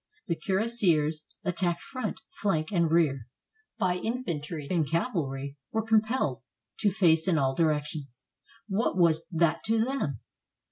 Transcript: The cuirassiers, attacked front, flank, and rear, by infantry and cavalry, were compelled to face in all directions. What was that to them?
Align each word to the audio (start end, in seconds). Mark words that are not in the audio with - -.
The 0.25 0.35
cuirassiers, 0.35 1.25
attacked 1.43 1.83
front, 1.83 2.21
flank, 2.41 2.69
and 2.71 2.89
rear, 2.89 3.27
by 3.77 3.97
infantry 3.97 4.67
and 4.71 4.89
cavalry, 4.89 5.57
were 5.71 5.85
compelled 5.85 6.41
to 6.79 6.89
face 6.89 7.27
in 7.27 7.37
all 7.37 7.53
directions. 7.53 8.25
What 8.67 8.97
was 8.97 9.27
that 9.31 9.63
to 9.65 9.85
them? 9.85 10.19